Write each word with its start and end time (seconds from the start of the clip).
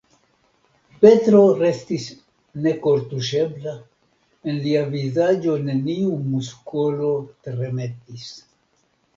Petro 1.05 1.41
restis 1.57 2.07
nekortuŝebla: 2.67 3.75
en 4.53 4.59
lia 4.65 4.83
vizaĝo 4.95 5.59
neniu 5.69 6.19
muskolo 6.33 7.13
tremetis. 7.47 8.29